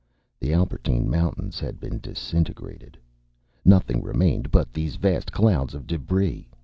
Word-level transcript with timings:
The 0.39 0.51
Albertine 0.51 1.07
Mountains 1.11 1.59
had 1.59 1.79
been 1.79 1.99
disintegrated. 1.99 2.97
Nothing 3.63 4.01
remained 4.01 4.49
but 4.49 4.73
these 4.73 4.95
vast 4.95 5.31
clouds 5.31 5.75
of 5.75 5.85
debris. 5.85 6.49